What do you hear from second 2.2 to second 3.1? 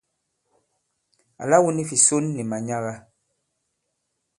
fi manyaga.